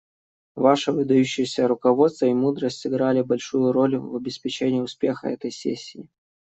Ваше 0.55 0.93
выдающееся 0.93 1.67
руководство 1.67 2.25
и 2.25 2.33
мудрость 2.33 2.79
сыграли 2.79 3.21
большую 3.21 3.71
роль 3.71 3.99
в 3.99 4.15
обеспечении 4.15 4.79
успеха 4.79 5.27
этой 5.27 5.51
сессии. 5.51 6.09